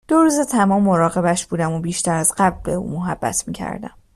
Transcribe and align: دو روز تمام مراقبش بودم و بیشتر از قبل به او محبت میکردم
دو 0.07 0.21
روز 0.23 0.39
تمام 0.39 0.83
مراقبش 0.83 1.45
بودم 1.45 1.71
و 1.71 1.79
بیشتر 1.81 2.15
از 2.15 2.33
قبل 2.37 2.57
به 2.63 2.71
او 2.73 2.89
محبت 2.91 3.47
میکردم 3.47 3.93